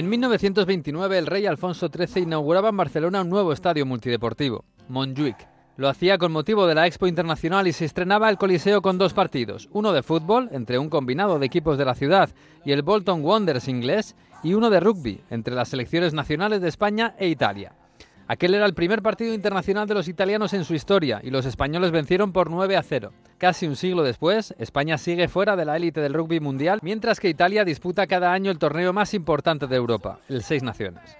[0.00, 5.36] En 1929 el rey Alfonso XIII inauguraba en Barcelona un nuevo estadio multideportivo, Montjuic.
[5.76, 9.12] Lo hacía con motivo de la Expo Internacional y se estrenaba el Coliseo con dos
[9.12, 12.30] partidos, uno de fútbol entre un combinado de equipos de la ciudad
[12.64, 17.14] y el Bolton Wanderers inglés y uno de rugby entre las selecciones nacionales de España
[17.18, 17.74] e Italia.
[18.26, 21.90] Aquel era el primer partido internacional de los italianos en su historia y los españoles
[21.90, 23.12] vencieron por 9 a 0.
[23.40, 27.30] Casi un siglo después, España sigue fuera de la élite del rugby mundial, mientras que
[27.30, 31.16] Italia disputa cada año el torneo más importante de Europa, el Seis Naciones.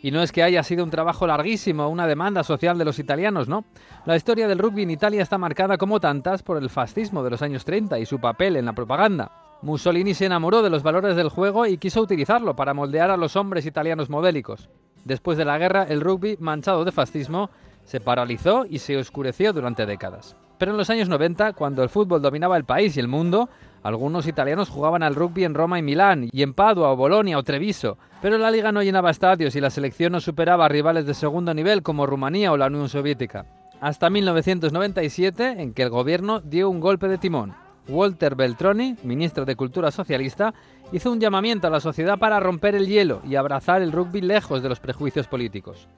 [0.00, 3.48] Y no es que haya sido un trabajo larguísimo una demanda social de los italianos,
[3.48, 3.64] no.
[4.06, 7.42] La historia del rugby en Italia está marcada como tantas por el fascismo de los
[7.42, 9.32] años 30 y su papel en la propaganda.
[9.62, 13.34] Mussolini se enamoró de los valores del juego y quiso utilizarlo para moldear a los
[13.34, 14.68] hombres italianos modélicos.
[15.04, 17.50] Después de la guerra, el rugby, manchado de fascismo,
[17.82, 20.36] se paralizó y se oscureció durante décadas.
[20.58, 23.48] Pero en los años 90, cuando el fútbol dominaba el país y el mundo,
[23.82, 27.44] algunos italianos jugaban al rugby en Roma y Milán, y en Padua o Bolonia o
[27.44, 31.14] Treviso, pero la liga no llenaba estadios y la selección no superaba a rivales de
[31.14, 33.46] segundo nivel como Rumanía o la Unión Soviética.
[33.80, 37.54] Hasta 1997, en que el gobierno dio un golpe de timón.
[37.88, 40.52] Walter Beltroni, ministro de Cultura socialista,
[40.92, 44.62] hizo un llamamiento a la sociedad para romper el hielo y abrazar el rugby lejos
[44.62, 45.88] de los prejuicios políticos.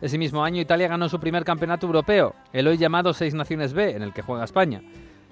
[0.00, 3.96] Ese mismo año Italia ganó su primer campeonato europeo, el hoy llamado Seis Naciones B,
[3.96, 4.82] en el que juega España.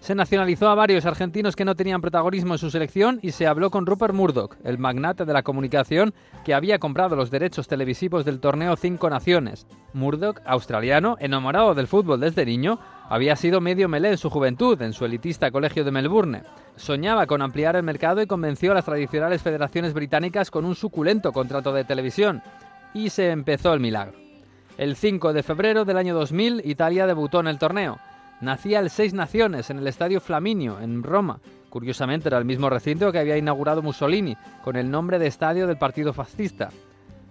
[0.00, 3.70] Se nacionalizó a varios argentinos que no tenían protagonismo en su selección y se habló
[3.70, 8.40] con Rupert Murdoch, el magnate de la comunicación que había comprado los derechos televisivos del
[8.40, 9.66] torneo Cinco Naciones.
[9.92, 14.94] Murdoch, australiano, enamorado del fútbol desde niño, había sido medio melé en su juventud, en
[14.94, 16.42] su elitista colegio de Melbourne.
[16.76, 21.30] Soñaba con ampliar el mercado y convenció a las tradicionales federaciones británicas con un suculento
[21.30, 22.42] contrato de televisión.
[22.94, 24.29] Y se empezó el milagro.
[24.80, 27.98] El 5 de febrero del año 2000, Italia debutó en el torneo
[28.40, 31.40] nacía el Seis Naciones en el Estadio Flaminio, en Roma.
[31.68, 35.76] Curiosamente era el mismo recinto que había inaugurado Mussolini, con el nombre de estadio del
[35.76, 36.70] partido fascista.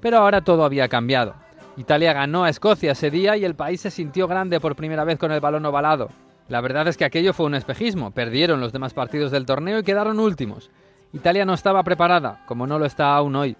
[0.00, 1.34] Pero ahora todo había cambiado.
[1.76, 5.18] Italia ganó a Escocia ese día y el país se sintió grande por primera vez
[5.18, 6.08] con el balón ovalado.
[6.48, 9.84] La verdad es que aquello fue un espejismo, perdieron los demás partidos del torneo y
[9.84, 10.70] quedaron últimos.
[11.12, 13.56] Italia no estaba preparada, como no lo está aún hoy.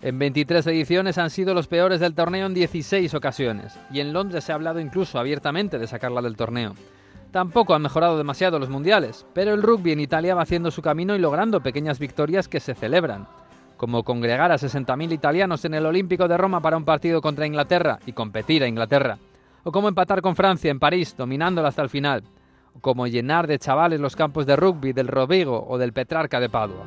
[0.00, 4.44] En 23 ediciones han sido los peores del torneo en 16 ocasiones, y en Londres
[4.44, 6.74] se ha hablado incluso abiertamente de sacarla del torneo.
[7.32, 11.16] Tampoco han mejorado demasiado los mundiales, pero el rugby en Italia va haciendo su camino
[11.16, 13.26] y logrando pequeñas victorias que se celebran,
[13.76, 17.98] como congregar a 60.000 italianos en el Olímpico de Roma para un partido contra Inglaterra
[18.06, 19.18] y competir a Inglaterra,
[19.64, 22.22] o como empatar con Francia en París, dominándola hasta el final,
[22.72, 26.48] o como llenar de chavales los campos de rugby del Rovigo o del Petrarca de
[26.48, 26.86] Padua.